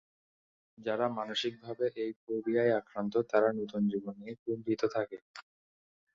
[0.77, 5.17] যারা মানসিক ভাবে এই ফোবিয়ায় আক্রান্ত তারা নতুন জীবন নিয়ে খুব ভীত থাকে।